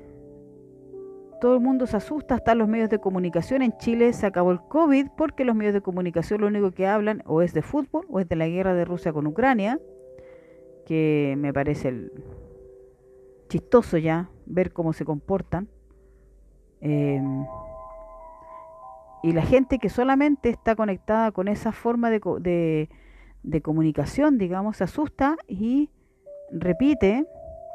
todo 1.39 1.55
el 1.55 1.61
mundo 1.61 1.85
se 1.85 1.97
asusta, 1.97 2.35
hasta 2.35 2.55
los 2.55 2.67
medios 2.67 2.89
de 2.89 2.99
comunicación. 2.99 3.61
En 3.61 3.77
Chile 3.77 4.13
se 4.13 4.25
acabó 4.25 4.51
el 4.51 4.61
COVID 4.61 5.07
porque 5.15 5.45
los 5.45 5.55
medios 5.55 5.73
de 5.73 5.81
comunicación 5.81 6.41
lo 6.41 6.47
único 6.47 6.71
que 6.71 6.87
hablan 6.87 7.23
o 7.25 7.41
es 7.41 7.53
de 7.53 7.61
fútbol 7.61 8.05
o 8.09 8.19
es 8.19 8.27
de 8.27 8.35
la 8.35 8.47
guerra 8.47 8.73
de 8.73 8.85
Rusia 8.85 9.13
con 9.13 9.27
Ucrania, 9.27 9.79
que 10.85 11.35
me 11.37 11.53
parece 11.53 12.09
chistoso 13.47 13.97
ya 13.97 14.29
ver 14.45 14.73
cómo 14.73 14.93
se 14.93 15.05
comportan. 15.05 15.67
Em, 16.81 17.45
y 19.25 19.31
la 19.31 19.41
gente 19.41 19.79
que 19.79 19.89
solamente 19.89 20.49
está 20.49 20.75
conectada 20.75 21.31
con 21.31 21.47
esa 21.47 21.71
forma 21.71 22.11
de, 22.11 22.89
de 23.41 23.61
comunicación, 23.63 24.37
digamos, 24.37 24.77
se 24.77 24.83
asusta 24.83 25.35
y 25.47 25.89
repite, 26.51 27.25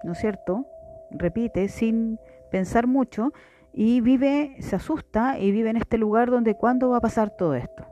¿no 0.04 0.12
es 0.12 0.18
cierto? 0.18 0.64
Repite 1.10 1.66
sin 1.66 2.20
pensar 2.52 2.86
mucho 2.86 3.32
y 3.72 4.00
vive, 4.00 4.58
se 4.60 4.76
asusta 4.76 5.40
y 5.40 5.50
vive 5.50 5.70
en 5.70 5.76
este 5.76 5.98
lugar 5.98 6.30
donde 6.30 6.54
cuándo 6.54 6.90
va 6.90 6.98
a 6.98 7.00
pasar 7.00 7.30
todo 7.30 7.56
esto. 7.56 7.84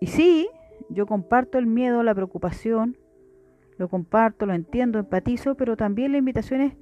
Y 0.00 0.08
sí, 0.08 0.48
yo 0.90 1.06
comparto 1.06 1.56
el 1.56 1.66
miedo, 1.66 2.02
la 2.02 2.16
preocupación, 2.16 2.98
lo 3.78 3.88
comparto, 3.88 4.44
lo 4.44 4.54
entiendo, 4.54 4.98
empatizo, 4.98 5.54
pero 5.54 5.76
también 5.76 6.10
la 6.10 6.18
invitación 6.18 6.62
es, 6.62 6.72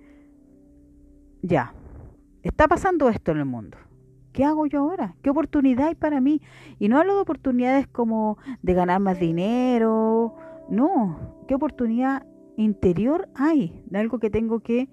ya, 1.42 1.74
está 2.42 2.68
pasando 2.68 3.10
esto 3.10 3.32
en 3.32 3.38
el 3.40 3.44
mundo. 3.44 3.76
¿Qué 4.34 4.44
hago 4.44 4.66
yo 4.66 4.80
ahora? 4.80 5.14
¿Qué 5.22 5.30
oportunidad 5.30 5.86
hay 5.86 5.94
para 5.94 6.20
mí? 6.20 6.42
Y 6.80 6.88
no 6.88 6.98
hablo 6.98 7.14
de 7.14 7.20
oportunidades 7.20 7.86
como 7.86 8.36
de 8.62 8.74
ganar 8.74 8.98
más 8.98 9.20
dinero, 9.20 10.34
no, 10.68 11.44
¿qué 11.46 11.54
oportunidad 11.54 12.26
interior 12.56 13.28
hay 13.36 13.84
de 13.86 13.98
algo 14.00 14.18
que 14.18 14.30
tengo 14.30 14.58
que 14.58 14.88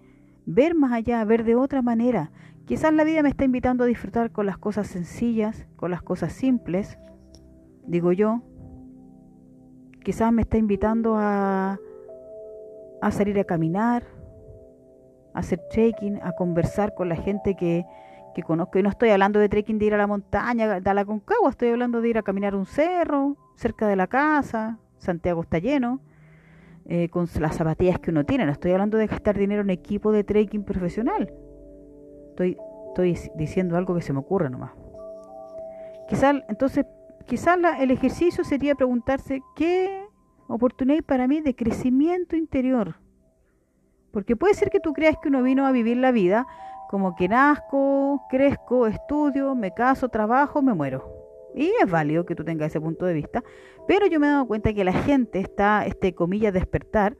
ver 0.45 0.75
más 0.75 0.91
allá, 0.93 1.25
ver 1.25 1.43
de 1.43 1.55
otra 1.55 1.81
manera. 1.81 2.31
Quizás 2.65 2.93
la 2.93 3.03
vida 3.03 3.23
me 3.23 3.29
está 3.29 3.43
invitando 3.43 3.83
a 3.83 3.87
disfrutar 3.87 4.31
con 4.31 4.45
las 4.45 4.59
cosas 4.59 4.85
sencillas, 4.85 5.65
con 5.75 5.89
las 5.89 6.03
cosas 6.03 6.33
simples, 6.33 6.99
digo 7.87 8.11
yo. 8.11 8.43
Quizás 10.03 10.31
me 10.31 10.43
está 10.43 10.57
invitando 10.57 11.15
a, 11.17 11.79
a 13.01 13.11
salir 13.11 13.39
a 13.39 13.43
caminar, 13.43 14.03
a 15.33 15.39
hacer 15.39 15.59
trekking, 15.71 16.19
a 16.21 16.31
conversar 16.33 16.93
con 16.93 17.09
la 17.09 17.15
gente 17.15 17.55
que, 17.55 17.85
que 18.33 18.43
conozco. 18.43 18.79
Y 18.79 18.83
no 18.83 18.89
estoy 18.89 19.09
hablando 19.09 19.39
de 19.39 19.49
trekking 19.49 19.79
de 19.79 19.85
ir 19.85 19.93
a 19.93 19.97
la 19.97 20.07
montaña, 20.07 20.79
de 20.79 20.93
la 20.93 21.05
Concagua, 21.05 21.49
estoy 21.49 21.69
hablando 21.69 22.01
de 22.01 22.09
ir 22.09 22.17
a 22.17 22.23
caminar 22.23 22.55
un 22.55 22.65
cerro 22.65 23.37
cerca 23.55 23.87
de 23.87 23.95
la 23.95 24.07
casa. 24.07 24.79
Santiago 24.97 25.41
está 25.41 25.59
lleno 25.59 25.99
eh, 26.85 27.09
con 27.09 27.27
las 27.39 27.55
zapatillas 27.55 27.99
que 27.99 28.11
uno 28.11 28.25
tiene. 28.25 28.45
No 28.45 28.51
estoy 28.51 28.71
hablando 28.71 28.97
de 28.97 29.07
gastar 29.07 29.37
dinero 29.37 29.61
en 29.61 29.69
equipo 29.69 30.11
de 30.11 30.23
trekking 30.23 30.63
profesional. 30.63 31.31
Estoy, 32.29 32.57
estoy 32.89 33.17
diciendo 33.35 33.77
algo 33.77 33.95
que 33.95 34.01
se 34.01 34.13
me 34.13 34.19
ocurre 34.19 34.49
nomás. 34.49 34.71
Quizás, 36.07 36.35
entonces, 36.49 36.85
quizás 37.25 37.57
el 37.79 37.91
ejercicio 37.91 38.43
sería 38.43 38.75
preguntarse 38.75 39.41
qué 39.55 40.05
oportunidad 40.47 40.95
hay 40.95 41.01
para 41.01 41.27
mí 41.27 41.41
de 41.41 41.55
crecimiento 41.55 42.35
interior. 42.35 42.95
Porque 44.11 44.35
puede 44.35 44.53
ser 44.53 44.69
que 44.69 44.79
tú 44.79 44.93
creas 44.93 45.15
que 45.21 45.29
uno 45.29 45.41
vino 45.41 45.65
a 45.65 45.71
vivir 45.71 45.97
la 45.97 46.11
vida 46.11 46.47
como 46.91 47.15
que 47.15 47.29
nazco, 47.29 48.21
crezco, 48.29 48.85
estudio, 48.85 49.55
me 49.55 49.73
caso, 49.73 50.09
trabajo, 50.09 50.61
me 50.61 50.73
muero. 50.73 51.09
Y 51.55 51.71
es 51.81 51.89
válido 51.89 52.25
que 52.25 52.35
tú 52.35 52.43
tengas 52.43 52.67
ese 52.67 52.81
punto 52.81 53.05
de 53.05 53.13
vista, 53.13 53.43
pero 53.87 54.07
yo 54.07 54.19
me 54.19 54.27
he 54.27 54.29
dado 54.29 54.45
cuenta 54.45 54.73
que 54.73 54.83
la 54.83 54.91
gente 54.91 55.39
está, 55.39 55.85
este 55.85 56.13
comillas, 56.13 56.53
despertar, 56.53 57.15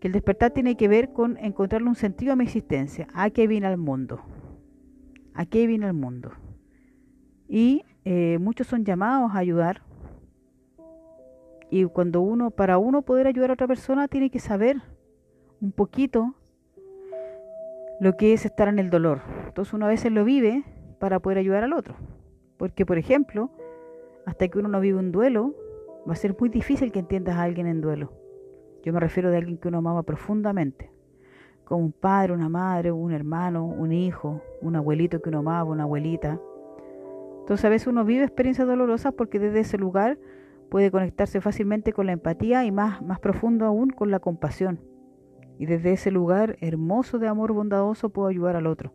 que 0.00 0.06
el 0.06 0.12
despertar 0.12 0.52
tiene 0.52 0.76
que 0.76 0.86
ver 0.86 1.12
con 1.12 1.36
encontrarle 1.38 1.88
un 1.88 1.96
sentido 1.96 2.32
a 2.32 2.36
mi 2.36 2.44
existencia, 2.44 3.08
a 3.12 3.28
qué 3.30 3.48
vine 3.48 3.66
al 3.66 3.76
mundo, 3.76 4.20
a 5.34 5.46
qué 5.46 5.66
vine 5.66 5.86
al 5.86 5.94
mundo. 5.94 6.30
Y 7.48 7.82
eh, 8.04 8.38
muchos 8.40 8.68
son 8.68 8.84
llamados 8.84 9.32
a 9.34 9.38
ayudar. 9.38 9.82
Y 11.70 11.84
cuando 11.86 12.20
uno, 12.20 12.52
para 12.52 12.78
uno 12.78 13.02
poder 13.02 13.26
ayudar 13.26 13.50
a 13.50 13.54
otra 13.54 13.66
persona, 13.66 14.06
tiene 14.06 14.30
que 14.30 14.38
saber 14.38 14.80
un 15.60 15.72
poquito 15.72 16.37
lo 18.00 18.16
que 18.16 18.32
es 18.32 18.44
estar 18.44 18.68
en 18.68 18.78
el 18.78 18.90
dolor. 18.90 19.20
Entonces 19.46 19.74
uno 19.74 19.86
a 19.86 19.88
veces 19.88 20.12
lo 20.12 20.24
vive 20.24 20.64
para 20.98 21.20
poder 21.20 21.38
ayudar 21.38 21.64
al 21.64 21.72
otro. 21.72 21.96
Porque, 22.56 22.86
por 22.86 22.98
ejemplo, 22.98 23.50
hasta 24.26 24.48
que 24.48 24.58
uno 24.58 24.68
no 24.68 24.80
vive 24.80 24.98
un 24.98 25.12
duelo, 25.12 25.54
va 26.08 26.12
a 26.12 26.16
ser 26.16 26.36
muy 26.38 26.48
difícil 26.48 26.92
que 26.92 26.98
entiendas 26.98 27.36
a 27.36 27.42
alguien 27.42 27.66
en 27.66 27.80
duelo. 27.80 28.12
Yo 28.82 28.92
me 28.92 29.00
refiero 29.00 29.30
de 29.30 29.38
alguien 29.38 29.58
que 29.58 29.68
uno 29.68 29.78
amaba 29.78 30.02
profundamente, 30.02 30.90
como 31.64 31.84
un 31.84 31.92
padre, 31.92 32.32
una 32.32 32.48
madre, 32.48 32.92
un 32.92 33.12
hermano, 33.12 33.66
un 33.66 33.92
hijo, 33.92 34.42
un 34.62 34.76
abuelito 34.76 35.20
que 35.20 35.28
uno 35.28 35.40
amaba, 35.40 35.70
una 35.70 35.82
abuelita. 35.82 36.40
Entonces 37.40 37.64
a 37.64 37.68
veces 37.68 37.88
uno 37.88 38.04
vive 38.04 38.24
experiencias 38.24 38.66
dolorosas 38.66 39.12
porque 39.14 39.38
desde 39.38 39.60
ese 39.60 39.78
lugar 39.78 40.18
puede 40.70 40.90
conectarse 40.90 41.40
fácilmente 41.40 41.92
con 41.92 42.06
la 42.06 42.12
empatía 42.12 42.64
y 42.64 42.70
más, 42.70 43.02
más 43.02 43.20
profundo 43.20 43.64
aún 43.64 43.90
con 43.90 44.10
la 44.10 44.20
compasión. 44.20 44.80
Y 45.58 45.66
desde 45.66 45.92
ese 45.92 46.10
lugar 46.10 46.56
hermoso 46.60 47.18
de 47.18 47.28
amor 47.28 47.52
bondadoso 47.52 48.10
puedo 48.10 48.28
ayudar 48.28 48.56
al 48.56 48.66
otro. 48.66 48.92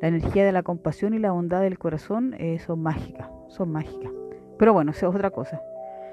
La 0.00 0.08
energía 0.08 0.44
de 0.44 0.52
la 0.52 0.62
compasión 0.62 1.14
y 1.14 1.18
la 1.18 1.32
bondad 1.32 1.62
del 1.62 1.78
corazón 1.78 2.34
eh, 2.34 2.58
son 2.58 2.82
mágicas, 2.82 3.30
son 3.48 3.70
mágicas. 3.70 4.12
Pero 4.58 4.72
bueno, 4.72 4.90
eso 4.90 5.08
es 5.08 5.14
otra 5.14 5.30
cosa. 5.30 5.60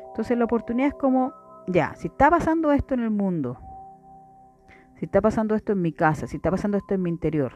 Entonces 0.07 0.37
la 0.37 0.45
oportunidad 0.45 0.89
es 0.89 0.93
como, 0.93 1.33
ya, 1.67 1.95
si 1.95 2.07
está 2.07 2.29
pasando 2.29 2.71
esto 2.71 2.93
en 2.93 3.01
el 3.01 3.09
mundo, 3.09 3.57
si 4.99 5.05
está 5.05 5.19
pasando 5.21 5.55
esto 5.55 5.73
en 5.73 5.81
mi 5.81 5.91
casa, 5.91 6.27
si 6.27 6.37
está 6.37 6.51
pasando 6.51 6.77
esto 6.77 6.93
en 6.93 7.01
mi 7.01 7.09
interior, 7.09 7.53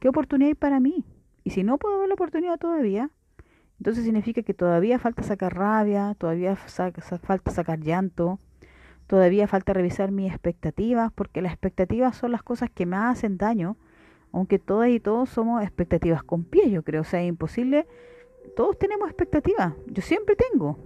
¿qué 0.00 0.08
oportunidad 0.08 0.48
hay 0.48 0.54
para 0.54 0.80
mí? 0.80 1.04
Y 1.44 1.50
si 1.50 1.62
no 1.62 1.78
puedo 1.78 1.98
ver 1.98 2.08
la 2.08 2.14
oportunidad 2.14 2.58
todavía, 2.58 3.10
entonces 3.78 4.04
significa 4.04 4.42
que 4.42 4.54
todavía 4.54 4.98
falta 4.98 5.22
sacar 5.22 5.54
rabia, 5.54 6.16
todavía 6.18 6.56
falta 6.56 7.50
sacar 7.50 7.80
llanto, 7.80 8.38
todavía 9.06 9.46
falta 9.46 9.72
revisar 9.72 10.10
mis 10.10 10.30
expectativas, 10.30 11.12
porque 11.12 11.42
las 11.42 11.52
expectativas 11.52 12.16
son 12.16 12.32
las 12.32 12.42
cosas 12.42 12.70
que 12.70 12.86
me 12.86 12.96
hacen 12.96 13.36
daño 13.36 13.76
aunque 14.36 14.58
todas 14.58 14.90
y 14.90 15.00
todos 15.00 15.30
somos 15.30 15.62
expectativas 15.62 16.22
con 16.22 16.44
pie, 16.44 16.70
yo 16.70 16.82
creo, 16.82 17.00
o 17.00 17.04
sea, 17.04 17.22
es 17.22 17.28
imposible, 17.28 17.86
todos 18.54 18.78
tenemos 18.78 19.08
expectativas, 19.08 19.72
yo 19.86 20.02
siempre 20.02 20.36
tengo, 20.36 20.78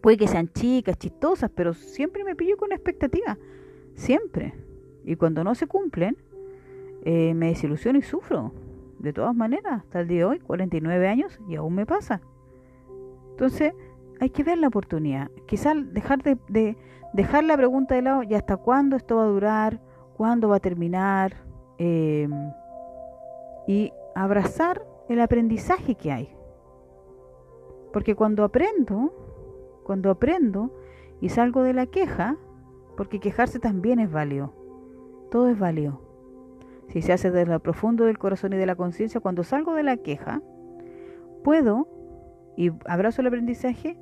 puede 0.00 0.16
que 0.16 0.28
sean 0.28 0.48
chicas, 0.52 0.96
chistosas, 0.96 1.50
pero 1.52 1.74
siempre 1.74 2.22
me 2.22 2.36
pillo 2.36 2.56
con 2.56 2.70
expectativas, 2.70 3.36
siempre, 3.96 4.54
y 5.04 5.16
cuando 5.16 5.42
no 5.42 5.56
se 5.56 5.66
cumplen, 5.66 6.16
eh, 7.04 7.34
me 7.34 7.48
desilusiono 7.48 7.98
y 7.98 8.02
sufro, 8.02 8.52
de 9.00 9.12
todas 9.12 9.34
maneras, 9.34 9.80
hasta 9.80 9.98
el 10.00 10.06
día 10.06 10.18
de 10.18 10.24
hoy, 10.26 10.38
49 10.38 11.08
años, 11.08 11.40
y 11.48 11.56
aún 11.56 11.74
me 11.74 11.84
pasa. 11.84 12.20
Entonces, 13.30 13.72
hay 14.22 14.30
que 14.30 14.44
ver 14.44 14.56
la 14.58 14.68
oportunidad, 14.68 15.32
quizás 15.46 15.74
dejar 15.92 16.22
de, 16.22 16.38
de 16.48 16.76
dejar 17.12 17.42
la 17.42 17.56
pregunta 17.56 17.96
de 17.96 18.02
lado, 18.02 18.22
¿y 18.22 18.34
hasta 18.34 18.56
cuándo 18.56 18.94
esto 18.94 19.16
va 19.16 19.24
a 19.24 19.26
durar? 19.26 19.80
¿Cuándo 20.16 20.48
va 20.48 20.56
a 20.56 20.60
terminar? 20.60 21.34
Em, 21.76 22.30
y 23.66 23.92
abrazar 24.14 24.86
el 25.08 25.20
aprendizaje 25.20 25.96
que 25.96 26.12
hay. 26.12 26.36
Porque 27.92 28.14
cuando 28.14 28.44
aprendo, 28.44 29.12
cuando 29.82 30.08
aprendo 30.08 30.70
y 31.20 31.28
salgo 31.28 31.64
de 31.64 31.72
la 31.72 31.86
queja, 31.86 32.36
porque 32.96 33.18
quejarse 33.18 33.58
también 33.58 33.98
es 33.98 34.12
válido, 34.12 34.52
todo 35.32 35.48
es 35.48 35.58
válido. 35.58 36.00
Si 36.90 37.02
se 37.02 37.12
hace 37.12 37.32
desde 37.32 37.50
lo 37.50 37.58
profundo 37.58 38.04
del 38.04 38.18
corazón 38.18 38.52
y 38.52 38.56
de 38.56 38.66
la 38.66 38.76
conciencia, 38.76 39.20
cuando 39.20 39.42
salgo 39.42 39.74
de 39.74 39.82
la 39.82 39.96
queja, 39.96 40.42
puedo, 41.42 41.88
y 42.56 42.70
abrazo 42.86 43.20
el 43.22 43.26
aprendizaje, 43.26 43.96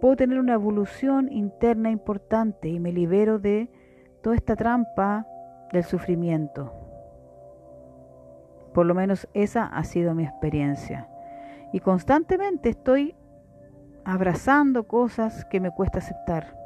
puedo 0.00 0.16
tener 0.16 0.38
una 0.38 0.54
evolución 0.54 1.30
interna 1.30 1.90
importante 1.90 2.68
y 2.68 2.80
me 2.80 2.92
libero 2.92 3.38
de 3.38 3.70
toda 4.22 4.36
esta 4.36 4.56
trampa 4.56 5.26
del 5.72 5.84
sufrimiento. 5.84 6.72
Por 8.72 8.86
lo 8.86 8.94
menos 8.94 9.28
esa 9.32 9.64
ha 9.64 9.84
sido 9.84 10.14
mi 10.14 10.24
experiencia. 10.24 11.08
Y 11.72 11.80
constantemente 11.80 12.68
estoy 12.68 13.16
abrazando 14.04 14.86
cosas 14.86 15.44
que 15.46 15.60
me 15.60 15.70
cuesta 15.70 15.98
aceptar. 15.98 16.56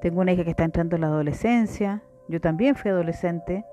Tengo 0.00 0.20
una 0.20 0.32
hija 0.32 0.44
que 0.44 0.50
está 0.50 0.64
entrando 0.64 0.96
en 0.96 1.02
la 1.02 1.08
adolescencia. 1.08 2.02
Yo 2.28 2.40
también 2.40 2.74
fui 2.74 2.90
adolescente 2.90 3.64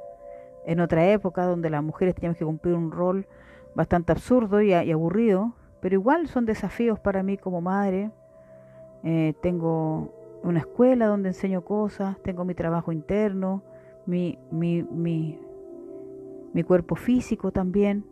en 0.66 0.80
otra 0.80 1.06
época 1.08 1.46
donde 1.46 1.70
las 1.70 1.84
mujeres 1.84 2.16
teníamos 2.16 2.38
que 2.38 2.46
cumplir 2.46 2.76
un 2.76 2.92
rol 2.92 3.28
bastante 3.74 4.12
absurdo 4.12 4.62
y, 4.62 4.74
aburrido, 4.74 5.54
pero 5.80 5.96
igual 5.96 6.28
son 6.28 6.46
desafíos 6.46 7.00
para 7.00 7.24
mí 7.24 7.38
como 7.38 7.62
madre. 7.62 8.12
Eh, 9.04 9.34
tengo 9.42 10.14
una 10.44 10.60
escuela 10.60 11.08
donde 11.08 11.30
enseño 11.30 11.64
cosas, 11.64 12.22
tengo 12.24 12.46
mi 12.46 12.56
trabajo 12.56 12.92
interno, 12.92 13.64
mi, 14.06 14.38
mi, 14.52 14.84
mi, 14.84 15.40
mi 16.54 16.64
cuerpo 16.64 16.96
físico 16.96 17.52
también. 17.52 18.06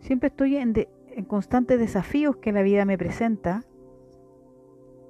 Siempre 0.00 0.28
estoy 0.28 0.56
en, 0.56 0.74
en 1.10 1.24
constantes 1.24 1.78
desafíos 1.78 2.36
que 2.36 2.52
la 2.52 2.62
vida 2.62 2.84
me 2.84 2.98
presenta 2.98 3.64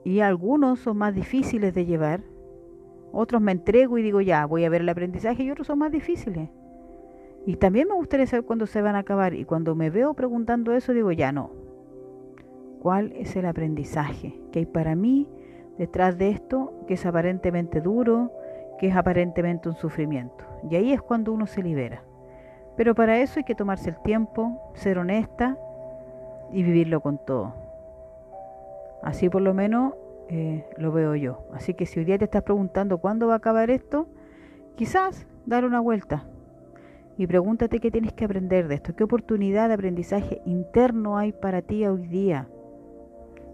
y 0.05 0.21
algunos 0.21 0.81
son 0.81 0.99
más 0.99 1.15
difíciles 1.15 1.75
de 1.75 1.87
llevar. 1.87 2.23
Otros 3.13 3.41
me 3.41 3.53
entrego 3.53 3.97
y 3.99 4.03
digo 4.03 4.21
ya, 4.21 4.45
voy 4.45 4.65
a 4.65 4.69
ver 4.69 4.83
el 4.83 4.89
aprendizaje 4.89 5.43
y 5.45 5.51
otros 5.51 5.67
son 5.67 5.79
más 5.79 5.93
difíciles. 5.93 6.51
Y 7.47 7.57
también 7.57 7.89
me 7.89 7.95
gustaría 7.95 8.27
saber 8.27 8.45
cuándo 8.45 8.67
se 8.67 8.83
van 8.83 8.97
a 8.97 9.01
acabar. 9.01 9.35
Y 9.35 9.45
cuando 9.45 9.75
me 9.75 9.91
veo 9.91 10.15
preguntando 10.15 10.73
eso, 10.73 10.93
digo, 10.93 11.13
ya 11.13 11.31
no. 11.31 11.64
¿Cuál 12.85 13.13
es 13.13 13.35
el 13.35 13.47
aprendizaje 13.47 14.39
que 14.53 14.59
hay 14.59 14.67
para 14.67 14.95
mí 14.95 15.27
detrás 15.79 16.19
de 16.19 16.29
esto 16.29 16.75
que 16.87 16.93
es 16.95 17.07
aparentemente 17.07 17.81
duro, 17.81 18.31
que 18.79 18.89
es 18.89 18.95
aparentemente 18.95 19.71
un 19.71 19.75
sufrimiento? 19.75 20.45
Y 20.69 20.77
ahí 20.77 20.93
es 20.93 21.01
cuando 21.01 21.33
uno 21.33 21.47
se 21.47 21.63
libera. 21.63 22.03
Pero 22.77 22.95
para 22.95 23.21
eso 23.21 23.41
hay 23.41 23.45
que 23.45 23.55
tomarse 23.55 23.89
el 23.89 23.97
tiempo, 24.03 24.71
ser 24.75 24.99
honesta 24.99 25.57
y 26.53 26.63
vivirlo 26.63 27.01
con 27.01 27.17
todo. 27.25 27.55
Así 29.03 29.31
por 29.31 29.41
lo 29.41 29.55
menos 29.55 29.95
eh, 30.29 30.67
lo 30.77 30.93
veo 30.93 31.15
yo. 31.15 31.39
Así 31.55 31.73
que 31.73 31.87
si 31.87 32.01
hoy 32.01 32.05
día 32.05 32.19
te 32.19 32.27
estás 32.27 32.43
preguntando 32.43 32.99
cuándo 32.99 33.29
va 33.29 33.33
a 33.33 33.39
acabar 33.39 33.71
esto, 33.71 34.09
quizás 34.77 35.27
dar 35.47 35.65
una 35.65 35.81
vuelta 35.81 36.27
y 37.17 37.27
pregúntate 37.27 37.81
qué 37.81 37.91
tienes 37.91 38.13
que 38.13 38.27
aprender 38.27 38.69
de 38.69 38.75
esto, 38.75 38.95
qué 38.95 39.05
oportunidad 39.05 39.69
de 39.69 39.75
aprendizaje 39.75 40.43
interno 40.45 41.17
hay 41.17 41.33
para 41.33 41.63
ti 41.63 41.87
hoy 41.87 42.09
día, 42.09 42.47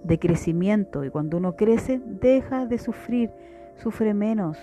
de 0.04 0.18
crecimiento. 0.18 1.04
Y 1.04 1.10
cuando 1.10 1.36
uno 1.36 1.56
crece, 1.56 2.00
deja 2.04 2.66
de 2.66 2.78
sufrir, 2.78 3.30
sufre 3.76 4.14
menos, 4.14 4.58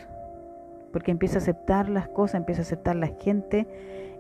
porque 0.91 1.12
empieza 1.12 1.36
a 1.36 1.41
aceptar 1.41 1.89
las 1.89 2.08
cosas, 2.08 2.36
empieza 2.36 2.62
a 2.62 2.63
aceptar 2.63 2.96
la 2.96 3.08
gente, 3.08 3.67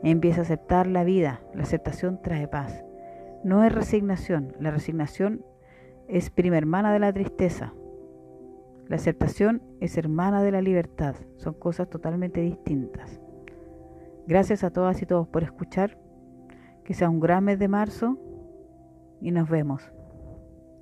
empieza 0.03 0.41
a 0.41 0.43
aceptar 0.43 0.87
la 0.87 1.03
vida. 1.03 1.41
La 1.53 1.63
aceptación 1.63 2.21
trae 2.21 2.47
paz. 2.47 2.83
No 3.43 3.63
es 3.63 3.73
resignación, 3.73 4.53
la 4.59 4.71
resignación 4.71 5.45
es 6.07 6.29
prima 6.29 6.57
hermana 6.57 6.93
de 6.93 6.99
la 6.99 7.13
tristeza. 7.13 7.73
La 8.87 8.95
aceptación 8.95 9.61
es 9.81 9.97
hermana 9.97 10.41
de 10.41 10.51
la 10.51 10.61
libertad. 10.61 11.15
Son 11.35 11.53
cosas 11.53 11.89
totalmente 11.89 12.39
distintas. 12.41 13.19
Gracias 14.27 14.63
a 14.63 14.69
todas 14.71 15.01
y 15.01 15.05
todos 15.05 15.27
por 15.27 15.43
escuchar. 15.43 15.97
Que 16.85 16.93
sea 16.93 17.09
un 17.09 17.19
gran 17.19 17.43
mes 17.43 17.59
de 17.59 17.67
marzo 17.67 18.17
y 19.19 19.31
nos 19.31 19.49
vemos. 19.49 19.91